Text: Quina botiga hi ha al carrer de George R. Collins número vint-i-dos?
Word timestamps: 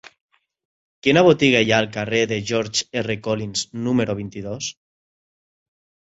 Quina 1.07 1.21
botiga 1.25 1.59
hi 1.65 1.73
ha 1.73 1.81
al 1.83 1.87
carrer 1.97 2.21
de 2.31 2.39
George 2.51 2.87
R. 3.01 3.17
Collins 3.27 3.65
número 3.89 4.15
vint-i-dos? 4.23 4.71